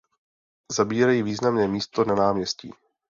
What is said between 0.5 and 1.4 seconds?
Zabírají